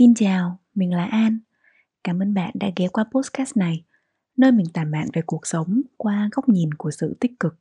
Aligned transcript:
Xin 0.00 0.14
chào, 0.14 0.58
mình 0.74 0.94
là 0.94 1.04
An. 1.04 1.38
Cảm 2.04 2.22
ơn 2.22 2.34
bạn 2.34 2.50
đã 2.54 2.70
ghé 2.76 2.88
qua 2.88 3.04
podcast 3.14 3.56
này, 3.56 3.84
nơi 4.36 4.52
mình 4.52 4.66
tản 4.74 4.90
mạn 4.90 5.08
về 5.12 5.22
cuộc 5.26 5.46
sống 5.46 5.80
qua 5.96 6.28
góc 6.32 6.48
nhìn 6.48 6.74
của 6.74 6.90
sự 6.90 7.16
tích 7.20 7.32
cực. 7.40 7.54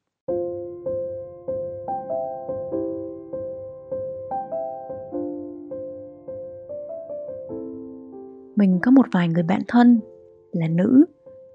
Mình 8.55 8.79
có 8.81 8.91
một 8.91 9.05
vài 9.11 9.27
người 9.27 9.43
bạn 9.43 9.61
thân 9.67 9.99
là 10.51 10.67
nữ, 10.67 11.05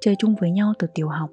chơi 0.00 0.14
chung 0.18 0.34
với 0.40 0.50
nhau 0.50 0.72
từ 0.78 0.86
tiểu 0.94 1.08
học. 1.08 1.30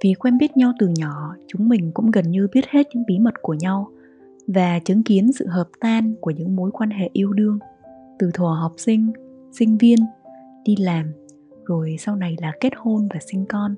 Vì 0.00 0.14
quen 0.14 0.38
biết 0.38 0.56
nhau 0.56 0.72
từ 0.78 0.88
nhỏ, 0.98 1.36
chúng 1.46 1.68
mình 1.68 1.90
cũng 1.94 2.10
gần 2.10 2.30
như 2.30 2.48
biết 2.52 2.64
hết 2.68 2.86
những 2.94 3.04
bí 3.06 3.18
mật 3.18 3.34
của 3.42 3.54
nhau 3.54 3.90
và 4.46 4.78
chứng 4.78 5.02
kiến 5.02 5.32
sự 5.32 5.46
hợp 5.46 5.68
tan 5.80 6.14
của 6.20 6.30
những 6.30 6.56
mối 6.56 6.70
quan 6.70 6.90
hệ 6.90 7.10
yêu 7.12 7.32
đương 7.32 7.58
từ 8.18 8.30
thuở 8.34 8.54
học 8.60 8.74
sinh 8.76 9.12
sinh 9.52 9.78
viên 9.78 9.98
đi 10.64 10.76
làm 10.76 11.12
rồi 11.64 11.96
sau 11.98 12.16
này 12.16 12.36
là 12.40 12.52
kết 12.60 12.72
hôn 12.76 13.08
và 13.14 13.20
sinh 13.30 13.46
con 13.48 13.74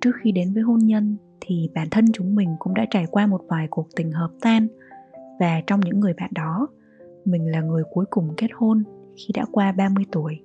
trước 0.00 0.12
khi 0.22 0.32
đến 0.32 0.54
với 0.54 0.62
hôn 0.62 0.78
nhân 0.78 1.16
thì 1.40 1.70
bản 1.74 1.88
thân 1.90 2.04
chúng 2.12 2.34
mình 2.34 2.56
cũng 2.58 2.74
đã 2.74 2.86
trải 2.90 3.06
qua 3.10 3.26
một 3.26 3.40
vài 3.48 3.66
cuộc 3.70 3.88
tình 3.96 4.12
hợp 4.12 4.30
tan 4.40 4.66
và 5.40 5.62
trong 5.66 5.80
những 5.80 6.00
người 6.00 6.14
bạn 6.14 6.30
đó 6.34 6.68
mình 7.24 7.50
là 7.50 7.60
người 7.60 7.82
cuối 7.90 8.04
cùng 8.10 8.28
kết 8.36 8.48
hôn 8.54 8.82
khi 9.16 9.32
đã 9.34 9.44
qua 9.52 9.72
30 9.72 10.04
tuổi. 10.12 10.40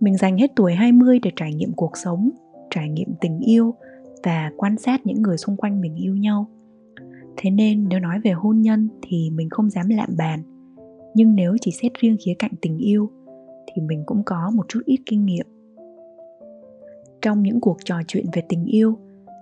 Mình 0.00 0.16
dành 0.16 0.36
hết 0.36 0.52
tuổi 0.56 0.74
20 0.74 1.18
để 1.18 1.30
trải 1.36 1.54
nghiệm 1.54 1.72
cuộc 1.72 1.96
sống, 1.96 2.30
trải 2.70 2.88
nghiệm 2.88 3.14
tình 3.20 3.38
yêu 3.40 3.74
và 4.24 4.50
quan 4.56 4.78
sát 4.78 5.06
những 5.06 5.22
người 5.22 5.38
xung 5.38 5.56
quanh 5.56 5.80
mình 5.80 5.94
yêu 5.94 6.16
nhau. 6.16 6.46
Thế 7.36 7.50
nên 7.50 7.88
nếu 7.88 8.00
nói 8.00 8.20
về 8.24 8.30
hôn 8.30 8.60
nhân 8.60 8.88
thì 9.02 9.30
mình 9.30 9.50
không 9.50 9.70
dám 9.70 9.88
lạm 9.88 10.08
bàn 10.18 10.42
nhưng 11.14 11.34
nếu 11.34 11.56
chỉ 11.60 11.70
xét 11.70 11.92
riêng 12.00 12.16
khía 12.20 12.34
cạnh 12.38 12.52
tình 12.62 12.78
yêu, 12.78 13.10
thì 13.66 13.82
mình 13.82 14.02
cũng 14.06 14.22
có 14.26 14.50
một 14.54 14.66
chút 14.68 14.80
ít 14.84 15.00
kinh 15.06 15.24
nghiệm. 15.24 15.46
Trong 17.22 17.42
những 17.42 17.60
cuộc 17.60 17.76
trò 17.84 17.96
chuyện 18.06 18.24
về 18.32 18.42
tình 18.48 18.64
yêu, 18.64 18.98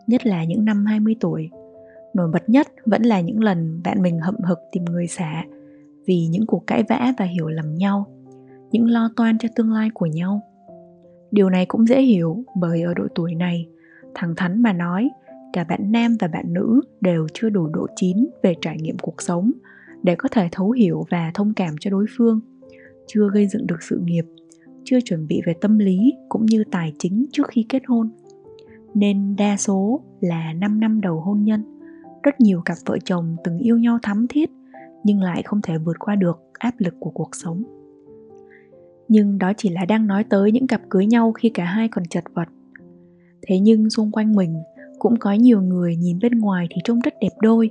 nhất 0.07 0.27
là 0.27 0.45
những 0.45 0.65
năm 0.65 0.87
20 0.87 1.17
tuổi, 1.21 1.51
nổi 2.15 2.29
bật 2.33 2.49
nhất 2.49 2.67
vẫn 2.87 3.03
là 3.03 3.21
những 3.21 3.41
lần 3.41 3.81
bạn 3.85 4.03
mình 4.03 4.19
hậm 4.19 4.37
hực 4.45 4.59
tìm 4.73 4.85
người 4.85 5.07
xả 5.07 5.45
vì 6.07 6.27
những 6.27 6.47
cuộc 6.47 6.67
cãi 6.67 6.83
vã 6.89 7.13
và 7.19 7.25
hiểu 7.25 7.49
lầm 7.49 7.75
nhau, 7.75 8.07
những 8.71 8.87
lo 8.87 9.11
toan 9.17 9.39
cho 9.39 9.49
tương 9.55 9.73
lai 9.73 9.91
của 9.95 10.07
nhau. 10.07 10.41
Điều 11.31 11.51
này 11.51 11.67
cũng 11.67 11.87
dễ 11.87 12.03
hiểu 12.03 12.45
bởi 12.55 12.83
ở 12.83 12.95
độ 12.95 13.05
tuổi 13.15 13.35
này, 13.35 13.69
thẳng 14.15 14.35
thắn 14.37 14.63
mà 14.63 14.73
nói, 14.73 15.11
cả 15.53 15.65
bạn 15.65 15.93
nam 15.93 16.17
và 16.21 16.29
bạn 16.29 16.45
nữ 16.53 16.81
đều 17.01 17.27
chưa 17.35 17.51
đủ 17.51 17.67
độ 17.67 17.87
chín 17.97 18.27
về 18.43 18.55
trải 18.61 18.77
nghiệm 18.81 18.99
cuộc 18.99 19.23
sống 19.23 19.53
để 20.07 20.15
có 20.15 20.29
thể 20.33 20.49
thấu 20.53 20.71
hiểu 20.71 21.05
và 21.11 21.31
thông 21.35 21.55
cảm 21.55 21.75
cho 21.81 21.91
đối 21.91 22.07
phương. 22.17 22.41
Chưa 23.07 23.31
gây 23.35 23.47
dựng 23.47 23.67
được 23.67 23.83
sự 23.83 24.01
nghiệp, 24.05 24.25
chưa 24.85 25.01
chuẩn 25.01 25.27
bị 25.27 25.43
về 25.47 25.55
tâm 25.61 25.79
lý 25.79 26.13
cũng 26.29 26.47
như 26.47 26.65
tài 26.71 26.93
chính 26.99 27.27
trước 27.33 27.49
khi 27.49 27.67
kết 27.69 27.83
hôn. 27.87 28.11
Nên 28.95 29.37
đa 29.37 29.57
số 29.57 30.01
là 30.21 30.53
5 30.53 30.81
năm 30.81 31.01
đầu 31.01 31.21
hôn 31.21 31.45
nhân. 31.45 31.65
Rất 32.23 32.41
nhiều 32.41 32.63
cặp 32.65 32.77
vợ 32.87 32.99
chồng 33.05 33.37
từng 33.45 33.59
yêu 33.59 33.79
nhau 33.79 33.99
thắm 34.03 34.27
thiết, 34.29 34.51
nhưng 35.05 35.21
lại 35.21 35.43
không 35.43 35.63
thể 35.63 35.79
vượt 35.79 35.97
qua 35.99 36.17
được 36.17 36.39
áp 36.53 36.75
lực 36.79 36.95
của 37.01 37.11
cuộc 37.11 37.31
sống. 37.33 37.63
Nhưng 39.09 39.39
đó 39.39 39.53
chỉ 39.57 39.69
là 39.69 39.85
đang 39.85 40.07
nói 40.07 40.25
tới 40.25 40.53
những 40.53 40.67
cặp 40.67 40.81
cưới 40.89 41.07
nhau 41.07 41.33
khi 41.33 41.49
cả 41.49 41.65
hai 41.65 41.89
còn 41.89 42.05
chật 42.05 42.25
vật. 42.35 42.49
Thế 43.43 43.59
nhưng 43.59 43.91
xung 43.91 44.11
quanh 44.11 44.35
mình 44.35 44.55
cũng 44.99 45.17
có 45.19 45.33
nhiều 45.33 45.63
người 45.63 45.97
nhìn 45.97 46.19
bên 46.23 46.39
ngoài 46.39 46.67
thì 46.71 46.77
trông 46.85 47.01
rất 47.01 47.15
đẹp 47.21 47.33
đôi 47.43 47.71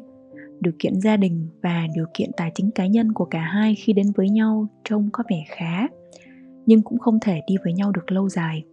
điều 0.59 0.73
kiện 0.79 1.01
gia 1.01 1.17
đình 1.17 1.47
và 1.61 1.87
điều 1.95 2.05
kiện 2.13 2.29
tài 2.37 2.51
chính 2.55 2.71
cá 2.71 2.87
nhân 2.87 3.11
của 3.11 3.25
cả 3.25 3.41
hai 3.41 3.75
khi 3.75 3.93
đến 3.93 4.07
với 4.15 4.29
nhau 4.29 4.67
trông 4.83 5.09
có 5.11 5.23
vẻ 5.29 5.43
khá, 5.47 5.87
nhưng 6.65 6.81
cũng 6.81 6.99
không 6.99 7.19
thể 7.21 7.41
đi 7.47 7.55
với 7.63 7.73
nhau 7.73 7.91
được 7.91 8.11
lâu 8.11 8.29
dài. 8.29 8.63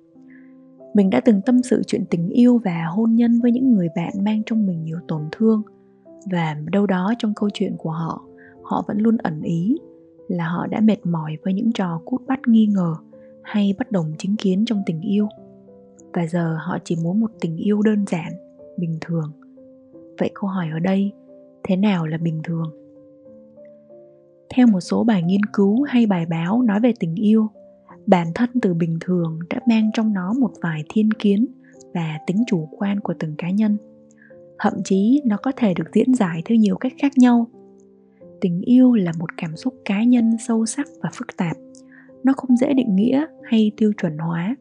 Mình 0.95 1.11
đã 1.11 1.21
từng 1.21 1.41
tâm 1.47 1.63
sự 1.63 1.83
chuyện 1.87 2.05
tình 2.11 2.29
yêu 2.29 2.61
và 2.65 2.85
hôn 2.91 3.15
nhân 3.15 3.41
với 3.41 3.53
những 3.53 3.73
người 3.73 3.89
bạn 3.97 4.13
mang 4.25 4.43
trong 4.47 4.67
mình 4.67 4.85
nhiều 4.85 4.99
tổn 5.09 5.23
thương, 5.33 5.63
và 6.31 6.57
đâu 6.73 6.87
đó 6.87 7.15
trong 7.19 7.35
câu 7.35 7.51
chuyện 7.55 7.77
của 7.79 7.91
họ 7.91 8.23
họ 8.63 8.85
vẫn 8.89 8.99
luôn 8.99 9.17
ẩn 9.17 9.43
ý 9.43 9.77
là 10.29 10.49
họ 10.49 10.67
đã 10.67 10.81
mệt 10.81 11.07
mỏi 11.07 11.37
với 11.45 11.53
những 11.53 11.73
trò 11.73 12.01
cút 12.05 12.27
bắt 12.27 12.41
nghi 12.47 12.67
ngờ 12.67 12.95
hay 13.43 13.75
bất 13.79 13.93
đồng 13.93 14.13
chính 14.19 14.37
kiến 14.37 14.65
trong 14.65 14.83
tình 14.87 15.01
yêu. 15.01 15.29
Và 16.13 16.27
giờ 16.27 16.57
họ 16.61 16.79
chỉ 16.85 16.97
muốn 17.03 17.21
một 17.21 17.31
tình 17.41 17.57
yêu 17.57 17.83
đơn 17.83 18.05
giản, 18.07 18.33
bình 18.79 18.99
thường. 19.01 19.33
Vậy 20.19 20.31
câu 20.35 20.51
hỏi 20.51 20.67
ở 20.73 20.79
đây 20.79 21.13
thế 21.65 21.77
nào 21.77 22.07
là 22.07 22.19
bình 22.19 22.41
thường. 22.45 22.71
Theo 24.55 24.67
một 24.67 24.81
số 24.81 25.05
bài 25.05 25.23
nghiên 25.23 25.45
cứu 25.53 25.83
hay 25.83 26.07
bài 26.07 26.27
báo 26.27 26.63
nói 26.63 26.81
về 26.81 26.93
tình 27.01 27.15
yêu, 27.15 27.49
bản 28.07 28.27
thân 28.35 28.51
từ 28.63 28.75
bình 28.75 28.99
thường 29.01 29.39
đã 29.51 29.61
mang 29.69 29.91
trong 29.95 30.13
nó 30.13 30.33
một 30.33 30.51
vài 30.63 30.85
thiên 30.89 31.11
kiến 31.11 31.47
và 31.95 32.19
tính 32.27 32.43
chủ 32.47 32.69
quan 32.79 33.01
của 33.01 33.15
từng 33.19 33.35
cá 33.39 33.51
nhân. 33.51 33.77
Thậm 34.59 34.75
chí 34.85 35.23
nó 35.25 35.37
có 35.37 35.53
thể 35.57 35.75
được 35.75 35.85
diễn 35.93 36.15
giải 36.15 36.43
theo 36.45 36.57
nhiều 36.59 36.77
cách 36.77 36.93
khác 36.99 37.13
nhau. 37.17 37.47
Tình 38.41 38.61
yêu 38.61 38.95
là 38.95 39.13
một 39.19 39.31
cảm 39.37 39.57
xúc 39.57 39.75
cá 39.85 40.05
nhân 40.05 40.37
sâu 40.47 40.67
sắc 40.67 40.87
và 41.03 41.11
phức 41.15 41.37
tạp. 41.37 41.57
Nó 42.25 42.33
không 42.33 42.57
dễ 42.57 42.75
định 42.75 42.97
nghĩa 42.97 43.27
hay 43.43 43.73
tiêu 43.77 43.93
chuẩn 44.01 44.19
hóa. 44.19 44.57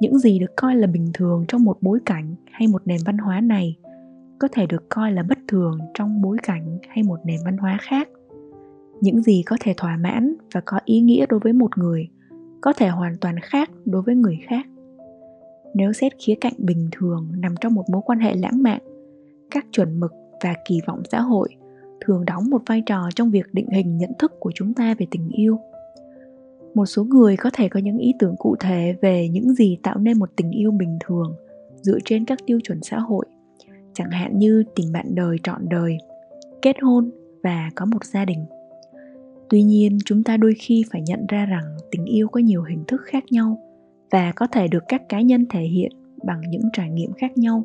Những 0.00 0.18
gì 0.18 0.38
được 0.38 0.56
coi 0.56 0.76
là 0.76 0.86
bình 0.86 1.10
thường 1.14 1.44
trong 1.48 1.64
một 1.64 1.78
bối 1.80 2.00
cảnh 2.06 2.34
hay 2.50 2.68
một 2.68 2.82
nền 2.84 2.98
văn 3.06 3.18
hóa 3.18 3.40
này 3.40 3.76
có 4.42 4.48
thể 4.52 4.66
được 4.66 4.88
coi 4.88 5.12
là 5.12 5.22
bất 5.22 5.38
thường 5.48 5.78
trong 5.94 6.22
bối 6.22 6.36
cảnh 6.42 6.78
hay 6.88 7.02
một 7.02 7.18
nền 7.24 7.40
văn 7.44 7.56
hóa 7.56 7.78
khác. 7.80 8.08
Những 9.00 9.22
gì 9.22 9.42
có 9.46 9.56
thể 9.60 9.74
thỏa 9.76 9.96
mãn 9.96 10.34
và 10.54 10.60
có 10.64 10.80
ý 10.84 11.00
nghĩa 11.00 11.26
đối 11.26 11.40
với 11.40 11.52
một 11.52 11.78
người 11.78 12.08
có 12.60 12.72
thể 12.72 12.88
hoàn 12.88 13.16
toàn 13.20 13.34
khác 13.42 13.70
đối 13.84 14.02
với 14.02 14.14
người 14.14 14.38
khác. 14.48 14.66
Nếu 15.74 15.92
xét 15.92 16.12
khía 16.18 16.34
cạnh 16.40 16.52
bình 16.58 16.88
thường 16.92 17.32
nằm 17.36 17.54
trong 17.60 17.74
một 17.74 17.84
mối 17.92 18.02
quan 18.04 18.18
hệ 18.18 18.34
lãng 18.34 18.62
mạn, 18.62 18.80
các 19.50 19.66
chuẩn 19.72 20.00
mực 20.00 20.12
và 20.44 20.54
kỳ 20.68 20.80
vọng 20.86 21.02
xã 21.12 21.20
hội 21.20 21.48
thường 22.04 22.24
đóng 22.24 22.50
một 22.50 22.62
vai 22.66 22.82
trò 22.86 23.08
trong 23.14 23.30
việc 23.30 23.46
định 23.54 23.68
hình 23.68 23.98
nhận 23.98 24.10
thức 24.18 24.32
của 24.40 24.52
chúng 24.54 24.74
ta 24.74 24.94
về 24.98 25.06
tình 25.10 25.28
yêu. 25.28 25.58
Một 26.74 26.86
số 26.86 27.04
người 27.04 27.36
có 27.36 27.50
thể 27.52 27.68
có 27.68 27.80
những 27.80 27.98
ý 27.98 28.14
tưởng 28.18 28.34
cụ 28.38 28.56
thể 28.60 28.94
về 29.00 29.28
những 29.28 29.54
gì 29.54 29.78
tạo 29.82 29.98
nên 29.98 30.18
một 30.18 30.30
tình 30.36 30.50
yêu 30.50 30.70
bình 30.70 30.98
thường 31.06 31.34
dựa 31.82 31.98
trên 32.04 32.24
các 32.24 32.38
tiêu 32.46 32.58
chuẩn 32.64 32.82
xã 32.82 32.98
hội 32.98 33.26
chẳng 33.94 34.10
hạn 34.10 34.38
như 34.38 34.64
tình 34.76 34.92
bạn 34.92 35.14
đời 35.14 35.36
trọn 35.42 35.68
đời, 35.68 35.98
kết 36.62 36.76
hôn 36.82 37.10
và 37.42 37.70
có 37.74 37.84
một 37.86 38.04
gia 38.04 38.24
đình. 38.24 38.44
Tuy 39.50 39.62
nhiên, 39.62 39.98
chúng 40.04 40.22
ta 40.22 40.36
đôi 40.36 40.54
khi 40.58 40.84
phải 40.92 41.02
nhận 41.02 41.26
ra 41.28 41.46
rằng 41.46 41.76
tình 41.90 42.04
yêu 42.04 42.28
có 42.28 42.40
nhiều 42.40 42.62
hình 42.62 42.84
thức 42.88 43.00
khác 43.04 43.24
nhau 43.30 43.58
và 44.10 44.32
có 44.36 44.46
thể 44.46 44.68
được 44.68 44.84
các 44.88 45.08
cá 45.08 45.20
nhân 45.20 45.46
thể 45.50 45.62
hiện 45.62 45.92
bằng 46.24 46.40
những 46.48 46.62
trải 46.72 46.90
nghiệm 46.90 47.12
khác 47.12 47.38
nhau. 47.38 47.64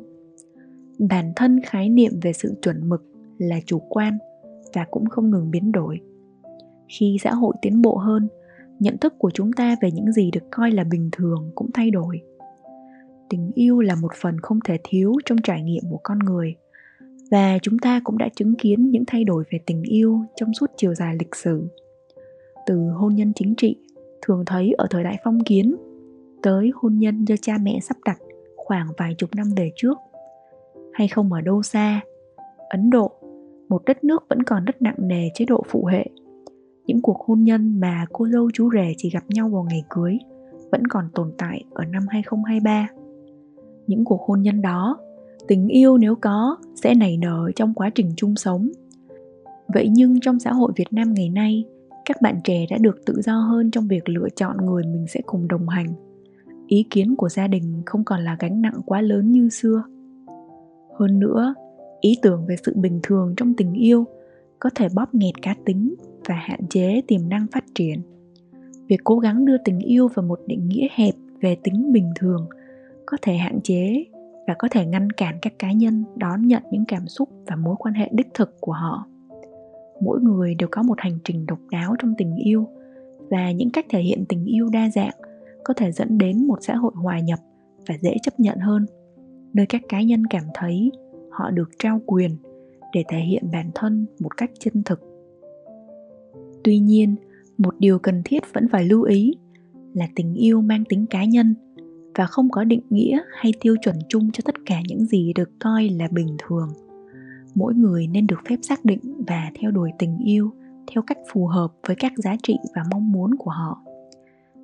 Bản 0.98 1.32
thân 1.36 1.60
khái 1.62 1.88
niệm 1.88 2.12
về 2.22 2.32
sự 2.32 2.54
chuẩn 2.62 2.88
mực 2.88 3.04
là 3.38 3.60
chủ 3.66 3.78
quan 3.78 4.18
và 4.74 4.86
cũng 4.90 5.06
không 5.06 5.30
ngừng 5.30 5.50
biến 5.50 5.72
đổi. 5.72 6.00
Khi 6.88 7.16
xã 7.20 7.34
hội 7.34 7.54
tiến 7.62 7.82
bộ 7.82 7.96
hơn, 7.96 8.28
nhận 8.78 8.98
thức 8.98 9.14
của 9.18 9.30
chúng 9.30 9.52
ta 9.52 9.76
về 9.82 9.90
những 9.90 10.12
gì 10.12 10.30
được 10.30 10.44
coi 10.50 10.70
là 10.70 10.84
bình 10.84 11.08
thường 11.12 11.50
cũng 11.54 11.72
thay 11.74 11.90
đổi 11.90 12.20
tình 13.28 13.50
yêu 13.54 13.80
là 13.80 13.94
một 13.94 14.12
phần 14.20 14.40
không 14.40 14.58
thể 14.64 14.78
thiếu 14.84 15.12
trong 15.24 15.38
trải 15.42 15.62
nghiệm 15.62 15.82
của 15.90 16.00
con 16.02 16.18
người. 16.18 16.54
Và 17.30 17.58
chúng 17.62 17.78
ta 17.78 18.00
cũng 18.04 18.18
đã 18.18 18.28
chứng 18.36 18.54
kiến 18.54 18.90
những 18.90 19.04
thay 19.06 19.24
đổi 19.24 19.44
về 19.50 19.58
tình 19.66 19.82
yêu 19.82 20.20
trong 20.36 20.54
suốt 20.54 20.70
chiều 20.76 20.94
dài 20.94 21.16
lịch 21.18 21.34
sử. 21.36 21.68
Từ 22.66 22.88
hôn 22.88 23.14
nhân 23.14 23.32
chính 23.34 23.54
trị, 23.54 23.76
thường 24.22 24.42
thấy 24.46 24.72
ở 24.78 24.86
thời 24.90 25.04
đại 25.04 25.18
phong 25.24 25.44
kiến, 25.44 25.76
tới 26.42 26.70
hôn 26.74 26.98
nhân 26.98 27.24
do 27.24 27.34
cha 27.42 27.58
mẹ 27.62 27.78
sắp 27.82 27.96
đặt 28.04 28.18
khoảng 28.56 28.86
vài 28.98 29.14
chục 29.18 29.30
năm 29.34 29.46
về 29.56 29.72
trước. 29.76 29.98
Hay 30.92 31.08
không 31.08 31.32
ở 31.32 31.40
đâu 31.40 31.62
xa, 31.62 32.00
ấn 32.68 32.90
độ, 32.90 33.10
một 33.68 33.84
đất 33.86 34.04
nước 34.04 34.24
vẫn 34.28 34.42
còn 34.42 34.64
rất 34.64 34.82
nặng 34.82 34.96
nề 34.98 35.28
chế 35.34 35.44
độ 35.44 35.64
phụ 35.68 35.84
hệ. 35.84 36.06
Những 36.86 37.02
cuộc 37.02 37.20
hôn 37.26 37.42
nhân 37.44 37.80
mà 37.80 38.06
cô 38.12 38.28
dâu 38.28 38.50
chú 38.54 38.70
rể 38.74 38.92
chỉ 38.96 39.10
gặp 39.10 39.24
nhau 39.28 39.48
vào 39.48 39.66
ngày 39.70 39.84
cưới 39.90 40.18
vẫn 40.70 40.86
còn 40.86 41.08
tồn 41.14 41.32
tại 41.38 41.64
ở 41.70 41.84
năm 41.84 42.02
2023 42.08 42.88
những 43.88 44.04
cuộc 44.04 44.20
hôn 44.26 44.42
nhân 44.42 44.62
đó. 44.62 44.98
Tình 45.48 45.68
yêu 45.68 45.98
nếu 45.98 46.14
có 46.14 46.56
sẽ 46.82 46.94
nảy 46.94 47.16
nở 47.16 47.50
trong 47.56 47.74
quá 47.74 47.90
trình 47.94 48.12
chung 48.16 48.36
sống. 48.36 48.68
Vậy 49.74 49.88
nhưng 49.90 50.20
trong 50.20 50.40
xã 50.40 50.52
hội 50.52 50.72
việt 50.76 50.92
nam 50.92 51.14
ngày 51.14 51.28
nay, 51.28 51.64
các 52.04 52.22
bạn 52.22 52.40
trẻ 52.44 52.66
đã 52.70 52.78
được 52.78 53.04
tự 53.06 53.20
do 53.22 53.38
hơn 53.38 53.70
trong 53.70 53.88
việc 53.88 54.08
lựa 54.08 54.28
chọn 54.36 54.56
người 54.66 54.82
mình 54.84 55.06
sẽ 55.08 55.20
cùng 55.26 55.48
đồng 55.48 55.68
hành. 55.68 55.92
Ý 56.66 56.86
kiến 56.90 57.16
của 57.16 57.28
gia 57.28 57.48
đình 57.48 57.82
không 57.86 58.04
còn 58.04 58.24
là 58.24 58.36
gánh 58.40 58.62
nặng 58.62 58.80
quá 58.86 59.00
lớn 59.00 59.32
như 59.32 59.48
xưa. 59.48 59.82
Hơn 60.98 61.20
nữa, 61.20 61.54
ý 62.00 62.18
tưởng 62.22 62.46
về 62.46 62.56
sự 62.64 62.72
bình 62.76 63.00
thường 63.02 63.34
trong 63.36 63.54
tình 63.54 63.72
yêu 63.72 64.04
có 64.58 64.70
thể 64.74 64.88
bóp 64.94 65.14
nghẹt 65.14 65.42
cá 65.42 65.54
tính 65.64 65.94
và 66.28 66.34
hạn 66.34 66.60
chế 66.70 67.02
tiềm 67.06 67.28
năng 67.28 67.46
phát 67.52 67.64
triển. 67.74 68.00
Việc 68.88 69.00
cố 69.04 69.18
gắng 69.18 69.44
đưa 69.44 69.56
tình 69.64 69.78
yêu 69.78 70.08
vào 70.08 70.26
một 70.26 70.40
định 70.46 70.68
nghĩa 70.68 70.88
hẹp 70.94 71.14
về 71.40 71.56
tính 71.62 71.92
bình 71.92 72.12
thường 72.16 72.46
có 73.10 73.16
thể 73.22 73.36
hạn 73.36 73.60
chế 73.64 74.04
và 74.46 74.54
có 74.58 74.68
thể 74.70 74.86
ngăn 74.86 75.10
cản 75.10 75.38
các 75.42 75.52
cá 75.58 75.72
nhân 75.72 76.04
đón 76.16 76.46
nhận 76.46 76.62
những 76.70 76.84
cảm 76.88 77.06
xúc 77.06 77.28
và 77.46 77.56
mối 77.56 77.74
quan 77.78 77.94
hệ 77.94 78.08
đích 78.12 78.26
thực 78.34 78.60
của 78.60 78.72
họ. 78.72 79.06
Mỗi 80.00 80.20
người 80.20 80.54
đều 80.54 80.68
có 80.72 80.82
một 80.82 81.00
hành 81.00 81.18
trình 81.24 81.46
độc 81.46 81.58
đáo 81.70 81.94
trong 81.98 82.14
tình 82.18 82.36
yêu 82.36 82.68
và 83.30 83.50
những 83.50 83.70
cách 83.70 83.86
thể 83.88 84.00
hiện 84.00 84.24
tình 84.28 84.44
yêu 84.44 84.68
đa 84.72 84.90
dạng 84.90 85.14
có 85.64 85.74
thể 85.74 85.92
dẫn 85.92 86.18
đến 86.18 86.46
một 86.46 86.58
xã 86.60 86.74
hội 86.74 86.92
hòa 86.94 87.20
nhập 87.20 87.38
và 87.88 87.94
dễ 88.00 88.16
chấp 88.22 88.40
nhận 88.40 88.58
hơn, 88.58 88.86
nơi 89.54 89.66
các 89.66 89.82
cá 89.88 90.02
nhân 90.02 90.26
cảm 90.30 90.44
thấy 90.54 90.90
họ 91.30 91.50
được 91.50 91.70
trao 91.78 92.00
quyền 92.06 92.36
để 92.92 93.04
thể 93.08 93.18
hiện 93.18 93.42
bản 93.52 93.70
thân 93.74 94.06
một 94.20 94.36
cách 94.36 94.50
chân 94.58 94.82
thực. 94.84 95.00
Tuy 96.64 96.78
nhiên, 96.78 97.16
một 97.58 97.74
điều 97.78 97.98
cần 97.98 98.22
thiết 98.24 98.42
vẫn 98.52 98.68
phải 98.68 98.84
lưu 98.84 99.02
ý 99.02 99.34
là 99.94 100.08
tình 100.14 100.34
yêu 100.34 100.60
mang 100.60 100.84
tính 100.84 101.06
cá 101.06 101.24
nhân 101.24 101.54
và 102.14 102.26
không 102.26 102.50
có 102.50 102.64
định 102.64 102.82
nghĩa 102.90 103.20
hay 103.32 103.52
tiêu 103.60 103.76
chuẩn 103.82 103.96
chung 104.08 104.30
cho 104.32 104.42
tất 104.44 104.54
cả 104.66 104.80
những 104.88 105.06
gì 105.06 105.32
được 105.32 105.50
coi 105.58 105.88
là 105.88 106.08
bình 106.10 106.36
thường. 106.38 106.68
Mỗi 107.54 107.74
người 107.74 108.06
nên 108.06 108.26
được 108.26 108.40
phép 108.48 108.56
xác 108.62 108.84
định 108.84 109.00
và 109.26 109.50
theo 109.54 109.70
đuổi 109.70 109.90
tình 109.98 110.18
yêu 110.18 110.52
theo 110.92 111.02
cách 111.02 111.18
phù 111.32 111.46
hợp 111.46 111.72
với 111.86 111.96
các 111.96 112.12
giá 112.16 112.36
trị 112.42 112.56
và 112.74 112.82
mong 112.90 113.12
muốn 113.12 113.34
của 113.34 113.50
họ. 113.50 113.82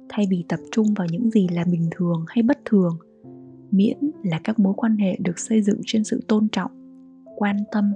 Thay 0.08 0.26
vì 0.31 0.44
tập 0.49 0.61
trung 0.73 0.87
vào 0.94 1.06
những 1.11 1.31
gì 1.31 1.49
là 1.52 1.64
bình 1.64 1.88
thường 1.91 2.25
hay 2.29 2.43
bất 2.43 2.58
thường, 2.64 2.99
miễn 3.70 3.99
là 4.23 4.41
các 4.44 4.58
mối 4.58 4.75
quan 4.76 4.96
hệ 4.96 5.17
được 5.20 5.38
xây 5.38 5.62
dựng 5.62 5.81
trên 5.87 6.05
sự 6.05 6.20
tôn 6.29 6.49
trọng, 6.49 6.70
quan 7.37 7.56
tâm, 7.73 7.93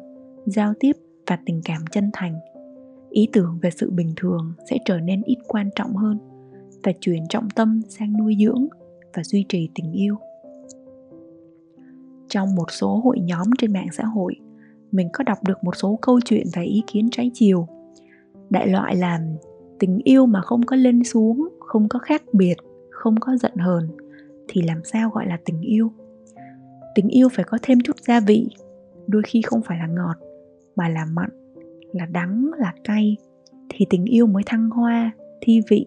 giao 0.47 0.75
tiếp 0.81 0.93
và 1.27 1.39
tình 1.47 1.61
cảm 1.65 1.83
chân 1.91 2.11
thành. 2.13 2.35
Ý 3.11 3.29
tưởng 3.33 3.59
về 3.63 3.71
sự 3.71 3.91
bình 3.91 4.13
thường 4.17 4.53
sẽ 4.71 4.79
trở 4.85 5.01
nên 5.01 5.23
ít 5.23 5.39
quan 5.49 5.71
trọng 5.77 5.97
hơn 5.97 6.19
và 6.83 6.93
chuyển 7.01 7.29
trọng 7.29 7.51
tâm 7.51 7.81
sang 7.89 8.17
nuôi 8.19 8.37
dưỡng 8.41 8.69
và 9.15 9.25
duy 9.25 9.45
trì 9.49 9.69
tình 9.75 9.93
yêu. 9.93 10.17
Trong 12.29 12.55
một 12.55 12.71
số 12.71 13.01
hội 13.05 13.21
nhóm 13.21 13.47
trên 13.59 13.73
mạng 13.73 13.89
xã 13.93 14.05
hội, 14.05 14.35
mình 14.93 15.09
có 15.13 15.25
đọc 15.25 15.39
được 15.45 15.65
một 15.65 15.77
số 15.77 15.99
câu 16.03 16.21
chuyện 16.25 16.47
và 16.55 16.63
ý 16.63 16.83
kiến 16.87 17.09
trái 17.11 17.31
chiều. 17.35 17.67
Đại 18.51 18.69
loại 18.69 18.97
là, 18.97 19.21
tình 19.79 19.99
yêu 20.05 20.27
mà 20.27 20.41
không 20.41 20.63
có 20.67 20.77
lên 20.77 21.05
xuống, 21.05 21.49
không 21.61 21.89
có 21.89 21.99
khác 21.99 22.23
biệt, 22.33 22.55
không 22.91 23.15
có 23.21 23.37
giận 23.37 23.57
hờn, 23.57 23.89
thì 24.49 24.63
làm 24.63 24.81
sao 24.85 25.11
gọi 25.11 25.27
là 25.27 25.39
tình 25.45 25.61
yêu? 25.61 25.93
Tình 26.95 27.09
yêu 27.09 27.29
phải 27.33 27.45
có 27.45 27.59
thêm 27.63 27.79
chút 27.81 27.97
gia 28.01 28.21
vị, 28.21 28.49
đôi 29.07 29.23
khi 29.27 29.43
không 29.43 29.63
phải 29.63 29.79
là 29.79 29.87
ngọt, 29.87 30.17
mà 30.77 30.89
là 30.89 31.05
mặn, 31.05 31.31
là 31.93 32.07
đắng, 32.07 32.51
là 32.59 32.75
cay, 32.85 33.17
thì 33.69 33.87
tình 33.91 34.05
yêu 34.05 34.27
mới 34.27 34.43
thăng 34.47 34.71
hoa, 34.71 35.11
thi 35.41 35.61
vị 35.69 35.87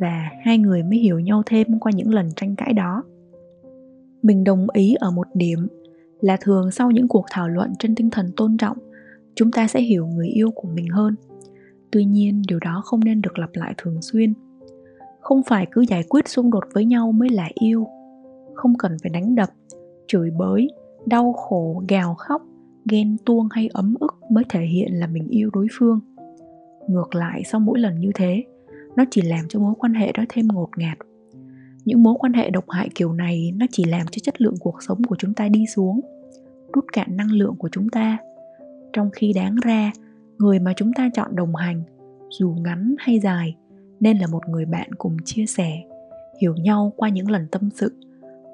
và 0.00 0.30
hai 0.42 0.58
người 0.58 0.82
mới 0.82 0.98
hiểu 0.98 1.20
nhau 1.20 1.42
thêm 1.46 1.78
qua 1.80 1.92
những 1.94 2.14
lần 2.14 2.30
tranh 2.36 2.56
cãi 2.56 2.72
đó. 2.72 3.02
Mình 4.22 4.44
đồng 4.44 4.66
ý 4.70 4.94
ở 4.94 5.10
một 5.10 5.26
điểm 5.34 5.66
là 6.20 6.36
thường 6.40 6.70
sau 6.70 6.90
những 6.90 7.08
cuộc 7.08 7.24
thảo 7.30 7.48
luận 7.48 7.72
trên 7.78 7.94
tinh 7.94 8.10
thần 8.10 8.30
tôn 8.36 8.56
trọng, 8.56 8.78
chúng 9.34 9.50
ta 9.50 9.68
sẽ 9.68 9.80
hiểu 9.80 10.06
người 10.06 10.28
yêu 10.28 10.50
của 10.54 10.68
mình 10.68 10.88
hơn. 10.88 11.14
Tuy 11.90 12.04
nhiên, 12.04 12.42
điều 12.48 12.58
đó 12.58 12.82
không 12.84 13.00
nên 13.04 13.22
được 13.22 13.38
lặp 13.38 13.50
lại 13.52 13.74
thường 13.78 14.02
xuyên. 14.02 14.34
Không 15.20 15.42
phải 15.42 15.66
cứ 15.70 15.80
giải 15.80 16.02
quyết 16.08 16.28
xung 16.28 16.50
đột 16.50 16.64
với 16.72 16.84
nhau 16.84 17.12
mới 17.12 17.28
là 17.28 17.48
yêu. 17.54 17.86
Không 18.54 18.74
cần 18.78 18.96
phải 19.02 19.10
đánh 19.10 19.34
đập, 19.34 19.48
chửi 20.06 20.30
bới, 20.30 20.68
đau 21.06 21.32
khổ, 21.32 21.82
gào 21.88 22.14
khóc, 22.14 22.42
ghen 22.90 23.16
tuông 23.26 23.48
hay 23.50 23.68
ấm 23.72 23.94
ức 24.00 24.14
mới 24.30 24.44
thể 24.48 24.60
hiện 24.60 24.92
là 24.92 25.06
mình 25.06 25.28
yêu 25.28 25.50
đối 25.52 25.66
phương. 25.72 26.00
Ngược 26.88 27.14
lại, 27.14 27.42
sau 27.44 27.60
mỗi 27.60 27.78
lần 27.78 28.00
như 28.00 28.10
thế 28.14 28.44
nó 28.96 29.04
chỉ 29.10 29.22
làm 29.22 29.44
cho 29.48 29.60
mối 29.60 29.74
quan 29.78 29.94
hệ 29.94 30.12
đó 30.12 30.24
thêm 30.28 30.48
ngột 30.52 30.68
ngạt. 30.76 30.98
Những 31.84 32.02
mối 32.02 32.14
quan 32.18 32.32
hệ 32.32 32.50
độc 32.50 32.70
hại 32.70 32.88
kiểu 32.94 33.12
này, 33.12 33.52
nó 33.56 33.66
chỉ 33.70 33.84
làm 33.84 34.06
cho 34.10 34.18
chất 34.22 34.40
lượng 34.40 34.54
cuộc 34.60 34.82
sống 34.82 35.02
của 35.08 35.16
chúng 35.18 35.34
ta 35.34 35.48
đi 35.48 35.66
xuống, 35.66 36.00
rút 36.74 36.84
cạn 36.92 37.16
năng 37.16 37.32
lượng 37.32 37.54
của 37.58 37.68
chúng 37.72 37.88
ta. 37.88 38.18
Trong 38.92 39.10
khi 39.10 39.32
đáng 39.32 39.56
ra, 39.64 39.92
người 40.38 40.58
mà 40.58 40.72
chúng 40.76 40.92
ta 40.92 41.10
chọn 41.14 41.36
đồng 41.36 41.54
hành, 41.54 41.82
dù 42.30 42.56
ngắn 42.64 42.94
hay 42.98 43.20
dài, 43.20 43.56
nên 44.00 44.18
là 44.18 44.26
một 44.26 44.48
người 44.48 44.64
bạn 44.64 44.88
cùng 44.98 45.16
chia 45.24 45.46
sẻ, 45.46 45.82
hiểu 46.40 46.54
nhau 46.54 46.92
qua 46.96 47.08
những 47.08 47.30
lần 47.30 47.46
tâm 47.50 47.70
sự, 47.70 47.94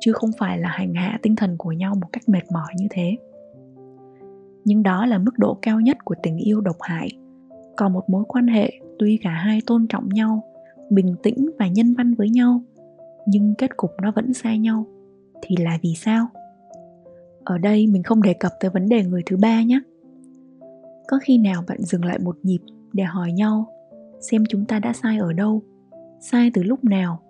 chứ 0.01 0.13
không 0.13 0.31
phải 0.39 0.59
là 0.59 0.69
hành 0.69 0.95
hạ 0.95 1.19
tinh 1.23 1.37
thần 1.37 1.57
của 1.59 1.73
nhau 1.73 1.95
một 1.95 2.09
cách 2.13 2.29
mệt 2.29 2.43
mỏi 2.53 2.73
như 2.77 2.87
thế. 2.91 3.17
Nhưng 4.65 4.83
đó 4.83 5.07
là 5.07 5.19
mức 5.19 5.39
độ 5.39 5.59
cao 5.63 5.81
nhất 5.81 5.97
của 6.05 6.15
tình 6.23 6.37
yêu 6.37 6.61
độc 6.61 6.77
hại. 6.81 7.11
Còn 7.77 7.93
một 7.93 8.11
mối 8.11 8.25
quan 8.29 8.47
hệ 8.47 8.73
tuy 9.01 9.19
cả 9.23 9.31
hai 9.31 9.61
tôn 9.67 9.87
trọng 9.89 10.09
nhau, 10.09 10.43
bình 10.91 11.15
tĩnh 11.23 11.51
và 11.59 11.69
nhân 11.69 11.95
văn 11.95 12.15
với 12.15 12.31
nhau, 12.31 12.63
nhưng 13.27 13.55
kết 13.59 13.77
cục 13.77 13.91
nó 14.03 14.13
vẫn 14.17 14.35
xa 14.35 14.57
nhau, 14.57 14.87
thì 15.43 15.57
là 15.59 15.79
vì 15.83 15.95
sao? 15.97 16.27
Ở 17.45 17.59
đây 17.59 17.87
mình 17.87 18.03
không 18.03 18.23
đề 18.23 18.35
cập 18.35 18.53
tới 18.61 18.71
vấn 18.71 18.89
đề 18.89 19.05
người 19.05 19.23
thứ 19.27 19.37
ba 19.37 19.63
nhé. 19.63 19.81
Có 21.09 21.19
khi 21.23 21.39
nào 21.39 21.65
bạn 21.69 21.83
dừng 21.83 22.05
lại 22.05 22.19
một 22.19 22.37
nhịp 22.43 22.59
để 22.93 23.05
hỏi 23.05 23.33
nhau 23.33 23.67
xem 24.21 24.45
chúng 24.49 24.65
ta 24.65 24.79
đã 24.79 24.93
sai 24.93 25.19
ở 25.19 25.33
đâu, 25.33 25.63
sai 26.21 26.51
từ 26.55 26.63
lúc 26.63 26.85
nào, 26.85 27.21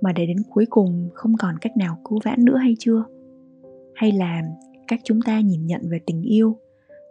mà 0.00 0.12
để 0.12 0.26
đến 0.26 0.36
cuối 0.50 0.66
cùng 0.70 1.08
không 1.14 1.36
còn 1.38 1.58
cách 1.60 1.76
nào 1.76 1.98
cứu 2.04 2.18
vãn 2.24 2.44
nữa 2.44 2.56
hay 2.56 2.76
chưa? 2.78 3.04
Hay 3.94 4.12
là 4.12 4.42
cách 4.88 5.00
chúng 5.04 5.22
ta 5.22 5.40
nhìn 5.40 5.66
nhận 5.66 5.80
về 5.90 6.00
tình 6.06 6.22
yêu, 6.22 6.56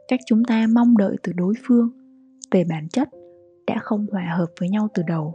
cách 0.08 0.20
chúng 0.26 0.44
ta 0.44 0.68
mong 0.74 0.98
đợi 0.98 1.16
từ 1.24 1.34
đối 1.34 1.54
phương, 1.68 1.90
về 2.52 2.64
bản 2.70 2.88
chất 2.90 3.10
đã 3.78 3.82
không 3.84 4.06
hòa 4.12 4.36
hợp 4.38 4.48
với 4.60 4.70
nhau 4.70 4.88
từ 4.94 5.04
đầu 5.08 5.34